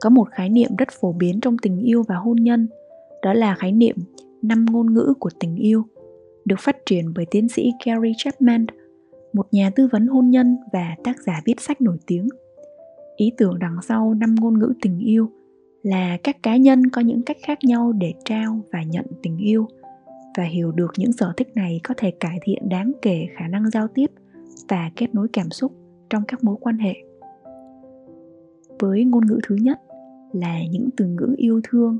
có 0.00 0.10
một 0.10 0.28
khái 0.30 0.48
niệm 0.48 0.70
rất 0.78 0.88
phổ 1.00 1.12
biến 1.12 1.40
trong 1.40 1.58
tình 1.58 1.80
yêu 1.80 2.02
và 2.08 2.16
hôn 2.16 2.36
nhân 2.36 2.68
đó 3.22 3.32
là 3.32 3.54
khái 3.54 3.72
niệm 3.72 3.96
năm 4.42 4.66
ngôn 4.70 4.94
ngữ 4.94 5.14
của 5.18 5.30
tình 5.40 5.56
yêu 5.56 5.84
được 6.44 6.56
phát 6.60 6.76
triển 6.86 7.12
bởi 7.14 7.26
tiến 7.30 7.48
sĩ 7.48 7.72
Gary 7.86 8.12
Chapman, 8.16 8.66
một 9.32 9.46
nhà 9.52 9.70
tư 9.76 9.88
vấn 9.92 10.06
hôn 10.06 10.30
nhân 10.30 10.56
và 10.72 10.96
tác 11.04 11.16
giả 11.26 11.42
viết 11.44 11.60
sách 11.60 11.80
nổi 11.80 11.96
tiếng. 12.06 12.28
Ý 13.16 13.32
tưởng 13.38 13.58
đằng 13.58 13.76
sau 13.88 14.14
năm 14.14 14.34
ngôn 14.40 14.58
ngữ 14.58 14.72
tình 14.82 14.98
yêu 14.98 15.30
là 15.82 16.18
các 16.22 16.42
cá 16.42 16.56
nhân 16.56 16.90
có 16.90 17.00
những 17.00 17.22
cách 17.22 17.36
khác 17.42 17.58
nhau 17.62 17.92
để 17.92 18.12
trao 18.24 18.60
và 18.72 18.82
nhận 18.82 19.06
tình 19.22 19.36
yêu 19.36 19.68
và 20.36 20.44
hiểu 20.44 20.72
được 20.72 20.92
những 20.96 21.12
sở 21.12 21.32
thích 21.36 21.48
này 21.54 21.80
có 21.84 21.94
thể 21.96 22.10
cải 22.10 22.38
thiện 22.42 22.68
đáng 22.68 22.92
kể 23.02 23.26
khả 23.36 23.48
năng 23.48 23.70
giao 23.70 23.88
tiếp 23.88 24.10
và 24.68 24.90
kết 24.96 25.14
nối 25.14 25.28
cảm 25.32 25.50
xúc 25.50 25.72
trong 26.10 26.22
các 26.28 26.44
mối 26.44 26.56
quan 26.60 26.78
hệ. 26.78 26.94
Với 28.80 29.04
ngôn 29.04 29.26
ngữ 29.26 29.38
thứ 29.48 29.54
nhất 29.54 29.78
là 30.32 30.58
những 30.70 30.88
từ 30.96 31.06
ngữ 31.06 31.34
yêu 31.36 31.60
thương. 31.64 31.98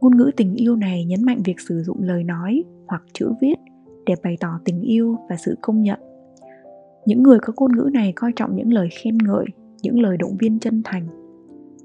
Ngôn 0.00 0.16
ngữ 0.16 0.30
tình 0.36 0.54
yêu 0.54 0.76
này 0.76 1.04
nhấn 1.04 1.24
mạnh 1.24 1.40
việc 1.44 1.60
sử 1.60 1.82
dụng 1.82 2.02
lời 2.02 2.24
nói 2.24 2.64
hoặc 2.86 3.02
chữ 3.12 3.32
viết 3.40 3.54
để 4.06 4.14
bày 4.22 4.36
tỏ 4.40 4.60
tình 4.64 4.80
yêu 4.80 5.16
và 5.28 5.36
sự 5.36 5.56
công 5.60 5.82
nhận. 5.82 6.00
Những 7.06 7.22
người 7.22 7.38
có 7.38 7.52
ngôn 7.56 7.76
ngữ 7.76 7.90
này 7.92 8.12
coi 8.16 8.32
trọng 8.36 8.56
những 8.56 8.72
lời 8.72 8.88
khen 8.92 9.18
ngợi, 9.18 9.44
những 9.82 10.00
lời 10.00 10.16
động 10.16 10.36
viên 10.38 10.58
chân 10.58 10.82
thành. 10.84 11.06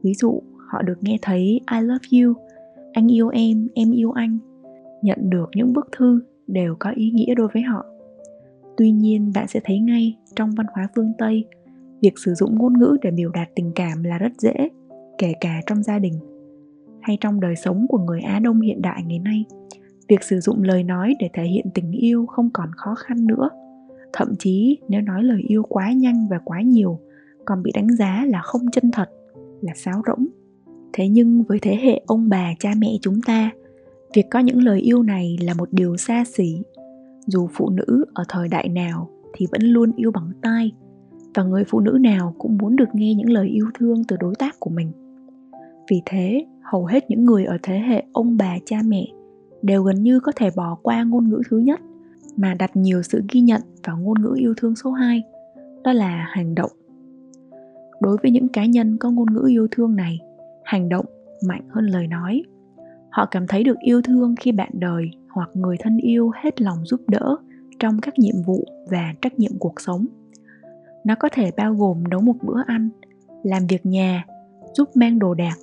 Ví 0.03 0.13
dụ, 0.13 0.41
họ 0.71 0.81
được 0.81 0.97
nghe 1.01 1.17
thấy 1.21 1.59
i 1.71 1.81
love 1.81 2.23
you 2.23 2.33
anh 2.93 3.11
yêu 3.11 3.29
em 3.29 3.67
em 3.75 3.91
yêu 3.91 4.11
anh 4.11 4.37
nhận 5.01 5.29
được 5.29 5.49
những 5.55 5.73
bức 5.73 5.89
thư 5.97 6.21
đều 6.47 6.75
có 6.79 6.91
ý 6.95 7.11
nghĩa 7.11 7.35
đối 7.35 7.47
với 7.53 7.63
họ 7.63 7.85
tuy 8.79 8.91
nhiên 8.91 9.31
bạn 9.35 9.47
sẽ 9.47 9.59
thấy 9.63 9.79
ngay 9.79 10.17
trong 10.35 10.51
văn 10.51 10.65
hóa 10.73 10.87
phương 10.95 11.13
tây 11.17 11.45
việc 12.01 12.13
sử 12.25 12.33
dụng 12.33 12.57
ngôn 12.57 12.79
ngữ 12.79 12.97
để 13.01 13.11
biểu 13.11 13.31
đạt 13.31 13.49
tình 13.55 13.71
cảm 13.75 14.03
là 14.03 14.17
rất 14.17 14.31
dễ 14.37 14.69
kể 15.17 15.33
cả 15.41 15.61
trong 15.65 15.83
gia 15.83 15.99
đình 15.99 16.19
hay 17.01 17.17
trong 17.21 17.39
đời 17.39 17.55
sống 17.55 17.85
của 17.89 17.97
người 17.97 18.21
Á 18.21 18.39
Đông 18.39 18.61
hiện 18.61 18.81
đại 18.81 19.03
ngày 19.07 19.19
nay, 19.19 19.45
việc 20.07 20.23
sử 20.23 20.39
dụng 20.39 20.63
lời 20.63 20.83
nói 20.83 21.15
để 21.19 21.29
thể 21.33 21.43
hiện 21.43 21.65
tình 21.73 21.91
yêu 21.91 22.25
không 22.25 22.49
còn 22.53 22.69
khó 22.77 22.95
khăn 22.95 23.27
nữa. 23.27 23.49
Thậm 24.13 24.35
chí 24.39 24.77
nếu 24.87 25.01
nói 25.01 25.23
lời 25.23 25.41
yêu 25.47 25.63
quá 25.69 25.91
nhanh 25.91 26.27
và 26.29 26.39
quá 26.43 26.61
nhiều, 26.61 26.99
còn 27.45 27.63
bị 27.63 27.71
đánh 27.75 27.95
giá 27.95 28.25
là 28.27 28.41
không 28.41 28.61
chân 28.71 28.91
thật, 28.91 29.09
là 29.61 29.73
sáo 29.75 30.01
rỗng. 30.07 30.27
Thế 30.93 31.07
nhưng 31.07 31.43
với 31.43 31.59
thế 31.61 31.75
hệ 31.75 32.01
ông 32.05 32.29
bà 32.29 32.53
cha 32.59 32.73
mẹ 32.77 32.97
chúng 33.01 33.21
ta, 33.21 33.51
việc 34.13 34.25
có 34.31 34.39
những 34.39 34.63
lời 34.63 34.79
yêu 34.79 35.03
này 35.03 35.37
là 35.41 35.53
một 35.53 35.69
điều 35.71 35.97
xa 35.97 36.23
xỉ. 36.25 36.61
Dù 37.31 37.47
phụ 37.53 37.69
nữ 37.69 38.05
ở 38.13 38.23
thời 38.29 38.47
đại 38.47 38.69
nào 38.69 39.09
thì 39.33 39.45
vẫn 39.51 39.61
luôn 39.61 39.91
yêu 39.95 40.11
bằng 40.11 40.31
tai, 40.41 40.71
và 41.35 41.43
người 41.43 41.63
phụ 41.63 41.79
nữ 41.79 41.97
nào 42.01 42.35
cũng 42.37 42.57
muốn 42.57 42.75
được 42.75 42.89
nghe 42.93 43.13
những 43.13 43.29
lời 43.29 43.47
yêu 43.47 43.65
thương 43.73 44.03
từ 44.07 44.17
đối 44.19 44.35
tác 44.35 44.55
của 44.59 44.69
mình. 44.69 44.91
Vì 45.89 46.01
thế, 46.05 46.45
hầu 46.63 46.85
hết 46.85 47.09
những 47.09 47.25
người 47.25 47.45
ở 47.45 47.57
thế 47.63 47.79
hệ 47.79 48.03
ông 48.13 48.37
bà 48.37 48.57
cha 48.65 48.77
mẹ 48.85 49.07
đều 49.61 49.83
gần 49.83 50.03
như 50.03 50.19
có 50.19 50.31
thể 50.35 50.49
bỏ 50.55 50.77
qua 50.83 51.03
ngôn 51.03 51.29
ngữ 51.29 51.41
thứ 51.49 51.57
nhất 51.57 51.79
mà 52.35 52.53
đặt 52.53 52.71
nhiều 52.75 53.01
sự 53.01 53.23
ghi 53.31 53.41
nhận 53.41 53.61
vào 53.83 53.97
ngôn 53.97 54.21
ngữ 54.21 54.33
yêu 54.37 54.53
thương 54.57 54.75
số 54.75 54.91
2, 54.91 55.23
đó 55.83 55.93
là 55.93 56.25
hành 56.29 56.55
động. 56.55 56.71
Đối 58.01 58.17
với 58.23 58.31
những 58.31 58.47
cá 58.47 58.65
nhân 58.65 58.97
có 58.97 59.11
ngôn 59.11 59.33
ngữ 59.33 59.45
yêu 59.47 59.67
thương 59.71 59.95
này, 59.95 60.19
hành 60.63 60.89
động 60.89 61.05
mạnh 61.47 61.67
hơn 61.69 61.85
lời 61.85 62.07
nói. 62.07 62.43
Họ 63.09 63.25
cảm 63.31 63.47
thấy 63.47 63.63
được 63.63 63.77
yêu 63.79 64.01
thương 64.01 64.35
khi 64.39 64.51
bạn 64.51 64.69
đời 64.73 65.11
hoặc 65.39 65.49
người 65.53 65.77
thân 65.79 65.97
yêu 65.97 66.31
hết 66.43 66.61
lòng 66.61 66.85
giúp 66.85 67.01
đỡ 67.07 67.35
trong 67.79 67.99
các 68.01 68.19
nhiệm 68.19 68.35
vụ 68.45 68.65
và 68.89 69.13
trách 69.21 69.39
nhiệm 69.39 69.51
cuộc 69.59 69.81
sống. 69.81 70.05
Nó 71.05 71.15
có 71.19 71.29
thể 71.31 71.51
bao 71.57 71.73
gồm 71.73 72.03
nấu 72.09 72.21
một 72.21 72.33
bữa 72.41 72.61
ăn, 72.67 72.89
làm 73.43 73.67
việc 73.67 73.85
nhà, 73.85 74.25
giúp 74.73 74.89
mang 74.95 75.19
đồ 75.19 75.33
đạc 75.33 75.55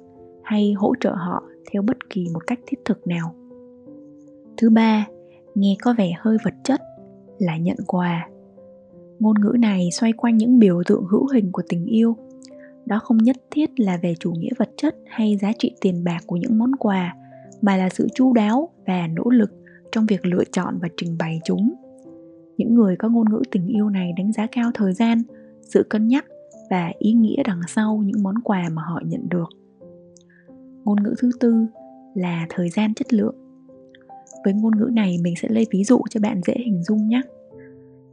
hay 0.42 0.72
hỗ 0.72 0.92
trợ 1.00 1.10
họ 1.10 1.42
theo 1.72 1.82
bất 1.82 2.10
kỳ 2.10 2.26
một 2.32 2.46
cách 2.46 2.58
thiết 2.66 2.76
thực 2.84 3.06
nào. 3.06 3.34
Thứ 4.56 4.70
ba 4.70 5.06
nghe 5.54 5.76
có 5.82 5.94
vẻ 5.98 6.12
hơi 6.18 6.36
vật 6.44 6.54
chất 6.64 6.80
là 7.38 7.56
nhận 7.56 7.76
quà. 7.86 8.28
Ngôn 9.18 9.40
ngữ 9.40 9.56
này 9.58 9.88
xoay 9.92 10.12
quanh 10.12 10.36
những 10.36 10.58
biểu 10.58 10.82
tượng 10.86 11.04
hữu 11.04 11.26
hình 11.34 11.52
của 11.52 11.62
tình 11.68 11.86
yêu. 11.86 12.16
Đó 12.86 12.98
không 13.02 13.18
nhất 13.18 13.36
thiết 13.50 13.80
là 13.80 13.98
về 14.02 14.14
chủ 14.20 14.32
nghĩa 14.32 14.52
vật 14.58 14.70
chất 14.76 14.96
hay 15.06 15.36
giá 15.36 15.52
trị 15.58 15.74
tiền 15.80 16.04
bạc 16.04 16.20
của 16.26 16.36
những 16.36 16.58
món 16.58 16.76
quà 16.76 17.16
mà 17.62 17.76
là 17.76 17.88
sự 17.88 18.08
chu 18.14 18.32
đáo 18.32 18.68
và 18.86 19.06
nỗ 19.06 19.30
lực 19.30 19.50
trong 19.96 20.06
việc 20.06 20.26
lựa 20.26 20.44
chọn 20.52 20.78
và 20.82 20.88
trình 20.96 21.16
bày 21.18 21.40
chúng. 21.44 21.74
Những 22.56 22.74
người 22.74 22.96
có 22.96 23.08
ngôn 23.08 23.30
ngữ 23.30 23.42
tình 23.50 23.66
yêu 23.66 23.90
này 23.90 24.12
đánh 24.16 24.32
giá 24.32 24.46
cao 24.52 24.70
thời 24.74 24.92
gian, 24.92 25.22
sự 25.62 25.86
cân 25.90 26.08
nhắc 26.08 26.24
và 26.70 26.92
ý 26.98 27.12
nghĩa 27.12 27.42
đằng 27.44 27.60
sau 27.68 28.02
những 28.04 28.22
món 28.22 28.34
quà 28.44 28.68
mà 28.72 28.82
họ 28.82 29.00
nhận 29.06 29.28
được. 29.28 29.48
Ngôn 30.84 31.02
ngữ 31.02 31.14
thứ 31.18 31.30
tư 31.40 31.66
là 32.14 32.46
thời 32.50 32.70
gian 32.70 32.94
chất 32.94 33.12
lượng. 33.12 33.34
Với 34.44 34.54
ngôn 34.54 34.78
ngữ 34.78 34.88
này, 34.92 35.16
mình 35.22 35.34
sẽ 35.42 35.48
lấy 35.48 35.66
ví 35.70 35.84
dụ 35.84 36.00
cho 36.10 36.20
bạn 36.20 36.40
dễ 36.46 36.54
hình 36.56 36.82
dung 36.82 37.08
nhé. 37.08 37.20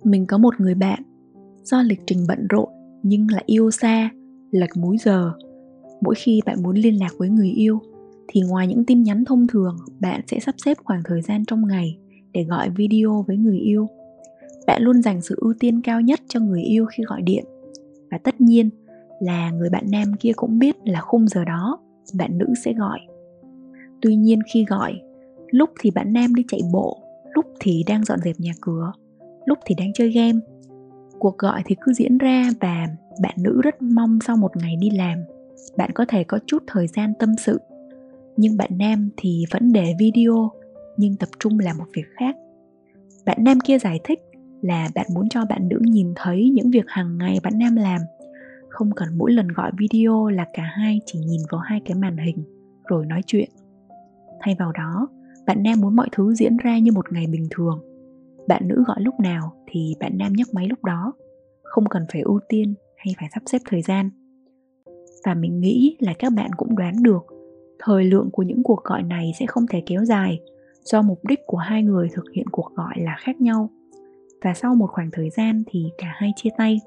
Mình 0.04 0.25
có 0.25 0.38
một 0.38 0.60
người 0.60 0.75
bạn, 0.75 1.04
do 1.63 1.82
lịch 1.82 2.02
trình 2.06 2.25
bận 2.28 2.48
rộn 2.50 2.70
nhưng 3.04 3.28
lại 3.32 3.44
yêu 3.46 3.72
xa 3.72 4.10
lệch 4.52 4.78
múi 4.78 4.98
giờ. 4.98 5.32
Mỗi 6.02 6.16
khi 6.16 6.42
bạn 6.46 6.63
muốn 6.63 6.75
liên 6.75 7.00
lạc 7.00 7.12
với 7.18 7.30
người 7.30 7.50
yêu 7.50 7.80
thì 8.34 8.42
ngoài 8.42 8.68
những 8.68 8.86
tin 8.86 9.04
nhắn 9.04 9.25
thông 9.25 9.48
thường, 9.48 9.78
bạn 10.00 10.22
sẽ 10.28 10.40
sắp 10.40 10.56
xếp 10.66 10.78
khoảng 10.84 11.02
thời 11.06 11.22
gian 11.22 11.46
trong 11.46 11.68
ngày 11.68 11.98
để 12.32 12.44
gọi 12.44 12.70
video 12.70 13.25
với 13.28 13.38
người 13.38 13.58
yêu. 13.58 13.88
Bạn 14.68 14.82
luôn 14.84 15.02
dành 15.02 15.22
sự 15.22 15.36
ưu 15.38 15.54
tiên 15.60 15.82
cao 15.82 16.02
nhất 16.02 16.20
cho 16.28 16.40
người 16.40 16.62
yêu 16.62 16.86
khi 16.86 17.04
gọi 17.04 17.22
điện. 17.22 17.46
Và 18.12 18.18
tất 18.18 18.42
nhiên 18.42 18.70
là 19.20 19.52
người 19.52 19.70
bạn 19.70 19.86
nam 19.92 20.13
kia 20.20 20.32
cũng 20.36 20.60
biết 20.60 20.75
là 20.86 21.02
khung 21.02 21.28
giờ 21.28 21.46
đó, 21.46 21.80
bạn 22.13 22.38
nữ 22.38 22.46
sẽ 22.63 22.74
gọi. 22.74 23.00
Tuy 24.02 24.16
nhiên 24.16 24.40
khi 24.54 24.66
gọi, 24.66 25.02
lúc 25.52 25.70
thì 25.80 25.92
bạn 25.92 26.13
nam 26.13 26.36
đi 26.36 26.44
chạy 26.48 26.62
bộ, 26.74 26.98
lúc 27.34 27.46
thì 27.60 27.84
đang 27.88 28.06
dọn 28.06 28.20
dẹp 28.20 28.36
nhà 28.40 28.52
cửa, 28.62 28.92
lúc 29.46 29.60
thì 29.66 29.75
đang 29.78 29.94
chơi 29.94 30.12
game. 30.12 30.40
Cuộc 31.20 31.38
gọi 31.38 31.62
thì 31.66 31.75
cứ 31.82 31.94
diễn 31.94 32.18
ra 32.18 32.50
và 32.62 32.88
bạn 33.22 33.36
nữ 33.38 33.62
rất 33.63 33.82
mong 33.82 34.20
sau 34.28 34.38
một 34.38 34.58
ngày 34.58 34.75
đi 34.75 34.90
làm, 34.90 35.18
bạn 35.78 35.92
có 35.94 36.06
thể 36.08 36.24
có 36.24 36.40
chút 36.48 36.63
thời 36.68 36.88
gian 36.88 37.13
tâm 37.20 37.30
sự 37.38 37.60
nhưng 38.38 38.58
bạn 38.58 38.70
nam 38.78 39.10
thì 39.18 39.44
vẫn 39.52 39.72
để 39.72 39.94
video, 40.00 40.52
nhưng 40.98 41.16
tập 41.16 41.30
trung 41.40 41.60
làm 41.60 41.78
một 41.78 41.86
việc 41.94 42.06
khác. 42.16 42.36
Bạn 43.25 43.38
nam 43.44 43.60
kia 43.60 43.80
giải 43.80 44.00
thích 44.04 44.20
là 44.62 44.90
bạn 44.96 45.06
muốn 45.13 45.30
cho 45.30 45.46
bạn 45.46 45.68
nữ 45.68 45.80
nhìn 45.82 46.13
thấy 46.16 46.50
những 46.50 46.70
việc 46.72 46.86
hàng 46.88 47.18
ngày 47.18 47.40
bạn 47.44 47.54
nam 47.58 47.75
làm. 47.75 48.02
Không 48.70 48.92
cần 48.96 49.18
mỗi 49.18 49.32
lần 49.32 49.48
gọi 49.48 49.72
video 49.78 50.28
là 50.28 50.46
cả 50.54 50.63
hai 50.63 51.00
chỉ 51.06 51.20
nhìn 51.20 51.42
vào 51.52 51.62
hai 51.62 51.82
cái 51.86 51.96
màn 51.96 52.18
hình, 52.18 52.44
rồi 52.88 53.06
nói 53.06 53.22
chuyện. 53.25 53.50
Thay 54.42 54.56
vào 54.60 54.72
đó, 54.72 55.08
bạn 55.48 55.63
nam 55.63 55.82
muốn 55.82 55.96
mọi 55.96 56.08
thứ 56.12 56.34
diễn 56.34 56.58
ra 56.58 56.80
như 56.80 56.92
một 56.92 57.12
ngày 57.12 57.28
bình 57.28 57.48
thường. 57.52 57.82
Bạn 58.48 58.68
nữ 58.68 58.84
gọi 58.88 58.98
lúc 59.00 59.20
nào 59.20 59.54
thì 59.68 59.96
bạn 60.00 60.18
nam 60.18 60.34
nhấc 60.34 60.54
máy 60.54 60.68
lúc 60.68 60.84
đó. 60.84 61.13
Không 61.63 61.86
cần 61.90 62.06
phải 62.13 62.22
ưu 62.22 62.40
tiên 62.50 62.74
hay 62.98 63.16
phải 63.20 63.30
sắp 63.34 63.44
xếp 63.46 63.60
thời 63.66 63.82
gian. 63.82 64.10
Và 65.25 65.34
mình 65.34 65.60
nghĩ 65.60 65.98
là 66.00 66.13
các 66.20 66.34
bạn 66.34 66.52
cũng 66.58 66.75
đoán 66.75 67.04
được 67.04 67.33
thời 67.86 68.04
lượng 68.04 68.30
của 68.32 68.44
những 68.44 68.63
cuộc 68.63 68.84
gọi 68.84 69.04
này 69.04 69.32
sẽ 69.40 69.46
không 69.46 69.68
thể 69.68 69.84
kéo 69.86 70.06
dài, 70.06 70.40
do 70.84 71.02
mục 71.02 71.25
đích 71.25 71.40
của 71.48 71.58
hai 71.58 71.84
người 71.84 72.10
thực 72.13 72.25
hiện 72.34 72.46
cuộc 72.52 72.72
gọi 72.75 72.94
là 72.98 73.16
khác 73.20 73.42
nhau. 73.42 73.70
Và 74.42 74.54
sau 74.54 74.75
một 74.75 74.88
khoảng 74.92 75.10
thời 75.12 75.30
gian 75.30 75.63
thì 75.68 75.86
cả 75.98 76.08
hai 76.16 76.32
chia 76.36 76.50
tay. 76.58 76.80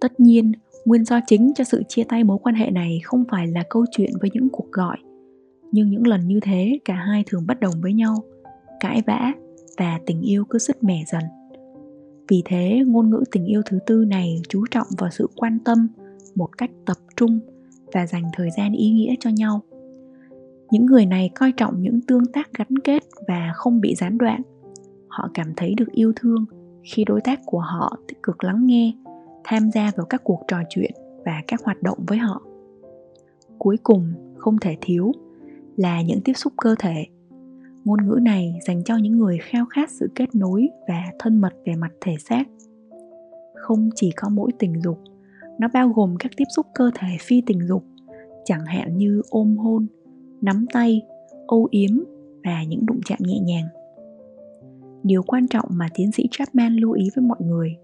Tất 0.00 0.20
nhiên, 0.20 0.52
nguyên 0.84 1.04
do 1.04 1.20
chính 1.26 1.52
cho 1.54 1.64
sự 1.64 1.82
chia 1.88 2.04
tay 2.04 2.24
mối 2.24 2.38
quan 2.42 2.54
hệ 2.54 2.70
này 2.70 3.00
không 3.04 3.24
phải 3.30 3.46
là 3.46 3.62
câu 3.70 3.84
chuyện 3.90 4.10
với 4.20 4.30
những 4.34 4.48
cuộc 4.52 4.72
gọi. 4.72 4.96
Nhưng 5.72 5.90
những 5.90 6.06
lần 6.06 6.28
như 6.28 6.40
thế, 6.42 6.78
cả 6.84 6.94
hai 6.94 7.24
thường 7.26 7.46
bất 7.46 7.60
đồng 7.60 7.74
với 7.82 7.92
nhau, 7.92 8.14
cãi 8.80 9.02
vã 9.06 9.32
và 9.78 10.00
tình 10.06 10.22
yêu 10.22 10.44
cứ 10.44 10.58
sứt 10.58 10.84
mẻ 10.84 11.04
dần. 11.06 11.22
Vì 12.28 12.42
thế, 12.44 12.82
ngôn 12.86 13.10
ngữ 13.10 13.24
tình 13.32 13.44
yêu 13.44 13.62
thứ 13.66 13.78
tư 13.86 14.04
này 14.04 14.42
chú 14.48 14.64
trọng 14.70 14.86
vào 14.98 15.10
sự 15.10 15.26
quan 15.36 15.58
tâm 15.64 15.88
một 16.34 16.58
cách 16.58 16.70
tập 16.86 16.96
trung 17.16 17.40
và 17.92 18.06
dành 18.06 18.24
thời 18.32 18.48
gian 18.56 18.72
ý 18.72 18.90
nghĩa 18.90 19.14
cho 19.20 19.30
nhau 19.30 19.62
những 20.70 20.86
người 20.86 21.06
này 21.06 21.30
coi 21.34 21.52
trọng 21.52 21.82
những 21.82 22.00
tương 22.00 22.26
tác 22.32 22.50
gắn 22.58 22.78
kết 22.84 23.02
và 23.28 23.52
không 23.54 23.80
bị 23.80 23.94
gián 23.94 24.18
đoạn. 24.18 24.42
Họ 25.08 25.30
cảm 25.34 25.52
thấy 25.56 25.74
được 25.74 25.92
yêu 25.92 26.12
thương 26.16 26.44
khi 26.82 27.04
đối 27.04 27.20
tác 27.20 27.40
của 27.46 27.60
họ 27.60 27.96
tích 28.08 28.22
cực 28.22 28.44
lắng 28.44 28.66
nghe, 28.66 28.92
tham 29.44 29.70
gia 29.70 29.90
vào 29.96 30.06
các 30.06 30.24
cuộc 30.24 30.44
trò 30.48 30.56
chuyện 30.68 30.90
và 31.24 31.42
các 31.46 31.60
hoạt 31.64 31.82
động 31.82 31.98
với 32.06 32.18
họ. 32.18 32.42
Cuối 33.58 33.76
cùng, 33.82 34.12
không 34.36 34.58
thể 34.60 34.76
thiếu 34.80 35.12
là 35.76 36.02
những 36.02 36.20
tiếp 36.20 36.32
xúc 36.32 36.52
cơ 36.56 36.74
thể. 36.78 37.06
Ngôn 37.84 38.06
ngữ 38.06 38.18
này 38.22 38.54
dành 38.66 38.84
cho 38.84 38.96
những 38.96 39.18
người 39.18 39.38
khao 39.42 39.66
khát 39.66 39.90
sự 39.90 40.10
kết 40.14 40.34
nối 40.34 40.68
và 40.88 41.02
thân 41.18 41.40
mật 41.40 41.54
về 41.66 41.74
mặt 41.74 41.92
thể 42.00 42.16
xác. 42.18 42.44
Không 43.54 43.90
chỉ 43.94 44.10
có 44.16 44.28
mỗi 44.28 44.50
tình 44.58 44.82
dục, 44.82 44.98
nó 45.58 45.68
bao 45.74 45.88
gồm 45.88 46.16
các 46.18 46.32
tiếp 46.36 46.44
xúc 46.56 46.66
cơ 46.74 46.90
thể 46.94 47.08
phi 47.20 47.42
tình 47.46 47.66
dục, 47.66 47.84
chẳng 48.44 48.66
hạn 48.66 48.96
như 48.96 49.22
ôm 49.30 49.56
hôn 49.56 49.86
nắm 50.40 50.66
tay, 50.72 51.02
âu 51.46 51.68
yếm 51.70 51.90
và 52.44 52.64
những 52.68 52.86
đụng 52.86 53.00
chạm 53.04 53.18
nhẹ 53.22 53.38
nhàng. 53.40 53.66
Điều 55.02 55.22
quan 55.22 55.48
trọng 55.48 55.68
mà 55.70 55.88
tiến 55.94 56.12
sĩ 56.12 56.28
chapman 56.30 56.76
lưu 56.76 56.92
ý 56.92 57.08
với 57.16 57.24
mọi 57.24 57.38
người 57.40 57.76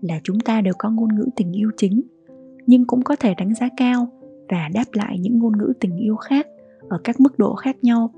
là 0.00 0.20
chúng 0.24 0.40
ta 0.40 0.60
đều 0.60 0.74
có 0.78 0.90
ngôn 0.90 1.08
ngữ 1.14 1.26
tình 1.36 1.52
yêu 1.52 1.70
chính, 1.76 2.02
nhưng 2.66 2.84
cũng 2.84 3.02
có 3.02 3.16
thể 3.16 3.34
đánh 3.34 3.54
giá 3.54 3.68
cao 3.76 4.08
và 4.48 4.68
đáp 4.74 4.84
lại 4.92 5.18
những 5.18 5.38
ngôn 5.38 5.58
ngữ 5.58 5.72
tình 5.80 5.96
yêu 5.96 6.16
khác 6.16 6.46
ở 6.88 7.00
các 7.04 7.20
mức 7.20 7.38
độ 7.38 7.54
khác 7.54 7.76
nhau. 7.82 8.10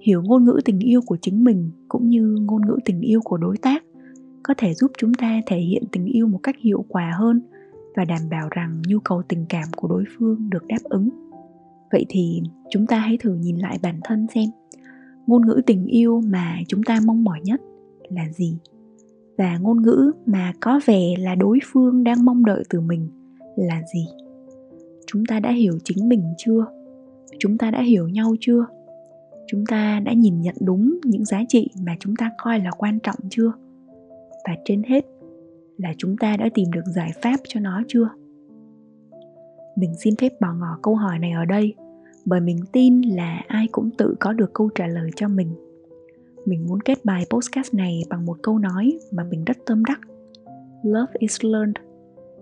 Hiểu 0.00 0.22
ngôn 0.22 0.44
ngữ 0.44 0.60
tình 0.64 0.78
yêu 0.78 1.00
của 1.06 1.16
chính 1.20 1.44
mình 1.44 1.70
cũng 1.88 2.08
như 2.08 2.36
ngôn 2.40 2.66
ngữ 2.66 2.78
tình 2.84 3.00
yêu 3.00 3.20
của 3.24 3.36
đối 3.36 3.56
tác 3.56 3.84
có 4.42 4.54
thể 4.58 4.74
giúp 4.74 4.90
chúng 4.98 5.14
ta 5.14 5.40
thể 5.46 5.58
hiện 5.58 5.82
tình 5.92 6.04
yêu 6.04 6.28
một 6.28 6.40
cách 6.42 6.56
hiệu 6.58 6.84
quả 6.88 7.12
hơn 7.18 7.40
và 7.96 8.04
đảm 8.04 8.20
bảo 8.30 8.48
rằng 8.50 8.82
nhu 8.88 8.98
cầu 9.04 9.22
tình 9.28 9.44
cảm 9.48 9.68
của 9.76 9.88
đối 9.88 10.04
phương 10.18 10.50
được 10.50 10.66
đáp 10.66 10.82
ứng 10.84 11.08
vậy 11.92 12.06
thì 12.08 12.42
chúng 12.70 12.86
ta 12.86 12.98
hãy 12.98 13.18
thử 13.20 13.34
nhìn 13.34 13.56
lại 13.56 13.78
bản 13.82 14.00
thân 14.04 14.26
xem. 14.34 14.44
Ngôn 15.26 15.46
ngữ 15.46 15.60
tình 15.66 15.86
yêu 15.86 16.20
mà 16.20 16.56
chúng 16.68 16.82
ta 16.82 17.00
mong 17.04 17.24
mỏi 17.24 17.40
nhất 17.44 17.60
là 18.08 18.28
gì? 18.32 18.58
Và 19.38 19.58
ngôn 19.58 19.82
ngữ 19.82 20.12
mà 20.26 20.52
có 20.60 20.80
vẻ 20.86 21.14
là 21.18 21.34
đối 21.34 21.58
phương 21.64 22.04
đang 22.04 22.24
mong 22.24 22.44
đợi 22.44 22.62
từ 22.70 22.80
mình 22.80 23.08
là 23.56 23.82
gì? 23.94 24.06
Chúng 25.06 25.26
ta 25.26 25.40
đã 25.40 25.52
hiểu 25.52 25.78
chính 25.84 26.08
mình 26.08 26.22
chưa? 26.38 26.66
Chúng 27.38 27.58
ta 27.58 27.70
đã 27.70 27.82
hiểu 27.82 28.08
nhau 28.08 28.34
chưa? 28.40 28.66
Chúng 29.46 29.66
ta 29.66 30.00
đã 30.00 30.12
nhìn 30.12 30.40
nhận 30.40 30.54
đúng 30.60 30.98
những 31.04 31.24
giá 31.24 31.42
trị 31.48 31.70
mà 31.86 31.96
chúng 32.00 32.16
ta 32.16 32.30
coi 32.38 32.58
là 32.58 32.70
quan 32.70 32.98
trọng 33.02 33.16
chưa? 33.30 33.52
Và 34.48 34.56
trên 34.64 34.82
hết 34.82 35.04
là 35.76 35.92
chúng 35.98 36.16
ta 36.16 36.36
đã 36.36 36.48
tìm 36.54 36.72
được 36.72 36.84
giải 36.94 37.10
pháp 37.22 37.36
cho 37.48 37.60
nó 37.60 37.82
chưa? 37.88 38.08
Mình 39.76 39.94
xin 39.94 40.16
phép 40.16 40.32
bỏ 40.40 40.54
ngỏ 40.54 40.78
câu 40.82 40.94
hỏi 40.94 41.18
này 41.18 41.32
ở 41.32 41.44
đây 41.44 41.74
bởi 42.24 42.40
mình 42.40 42.60
tin 42.72 43.00
là 43.00 43.42
ai 43.48 43.68
cũng 43.72 43.90
tự 43.98 44.14
có 44.20 44.32
được 44.32 44.50
câu 44.54 44.70
trả 44.74 44.86
lời 44.86 45.10
cho 45.16 45.28
mình. 45.28 45.48
Mình 46.46 46.66
muốn 46.68 46.80
kết 46.80 47.04
bài 47.04 47.26
podcast 47.30 47.74
này 47.74 48.02
bằng 48.08 48.26
một 48.26 48.36
câu 48.42 48.58
nói 48.58 48.98
mà 49.12 49.24
mình 49.24 49.44
rất 49.44 49.56
tâm 49.66 49.84
đắc. 49.84 50.00
Love 50.82 51.12
is 51.18 51.36
learned. 51.42 51.76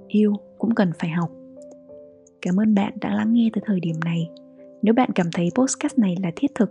Yêu 0.09 0.35
cũng 0.59 0.75
cần 0.75 0.91
phải 0.99 1.11
học. 1.11 1.31
Cảm 2.43 2.61
ơn 2.61 2.75
bạn 2.75 2.93
đã 3.01 3.15
lắng 3.15 3.33
nghe 3.33 3.51
tới 3.53 3.63
thời 3.67 3.81
điểm 3.81 3.97
này. 4.05 4.31
Nếu 4.83 4.95
bạn 4.95 5.11
cảm 5.15 5.27
thấy 5.33 5.51
podcast 5.55 5.99
này 5.99 6.17
là 6.23 6.31
thiết 6.37 6.55
thực, 6.55 6.71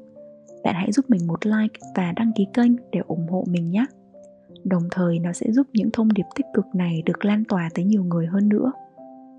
bạn 0.63 0.75
hãy 0.75 0.91
giúp 0.91 1.09
mình 1.09 1.27
một 1.27 1.45
like 1.45 1.79
và 1.95 2.13
đăng 2.15 2.31
ký 2.35 2.47
kênh 2.53 2.71
để 2.91 2.99
ủng 3.07 3.27
hộ 3.27 3.43
mình 3.47 3.71
nhé. 3.71 3.85
Đồng 4.63 4.83
thời, 4.91 5.19
nó 5.19 5.33
sẽ 5.33 5.51
giúp 5.51 5.67
những 5.73 5.89
thông 5.93 6.13
điệp 6.13 6.25
tích 6.35 6.45
cực 6.53 6.65
này 6.73 7.01
được 7.05 7.25
lan 7.25 7.43
tỏa 7.43 7.69
tới 7.73 7.85
nhiều 7.85 8.03
người 8.03 8.25
hơn 8.25 8.49
nữa. 8.49 8.71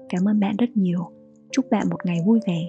Cảm 0.08 0.28
ơn 0.28 0.40
bạn 0.40 0.56
rất 0.58 0.70
nhiều. 0.75 1.10
Chúc 1.52 1.70
bạn 1.70 1.90
một 1.90 2.06
ngày 2.06 2.18
vui 2.26 2.40
vẻ 2.46 2.68